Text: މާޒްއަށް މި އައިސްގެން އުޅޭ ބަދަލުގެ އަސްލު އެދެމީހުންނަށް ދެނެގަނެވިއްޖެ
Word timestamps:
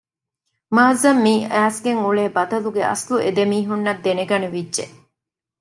މާޒްއަށް 0.75 1.21
މި 1.25 1.33
އައިސްގެން 1.53 2.01
އުޅޭ 2.03 2.23
ބަދަލުގެ 2.35 2.83
އަސްލު 2.89 3.15
އެދެމީހުންނަށް 3.23 4.01
ދެނެގަނެވިއްޖެ 4.05 4.85